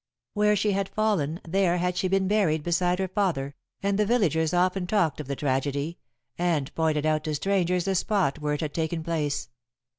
[0.33, 3.53] Where she had fallen there had she been buried beside her father,
[3.83, 5.99] and the villagers often talked of the tragedy,
[6.39, 9.49] and pointed out to strangers the spot where it had taken place.